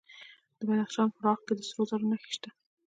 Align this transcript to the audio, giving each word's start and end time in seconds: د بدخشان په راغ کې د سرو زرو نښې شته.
د 0.57 0.59
بدخشان 0.67 1.07
په 1.13 1.19
راغ 1.25 1.39
کې 1.45 1.53
د 1.57 1.61
سرو 1.69 1.83
زرو 1.89 2.05
نښې 2.11 2.29
شته. 2.35 2.49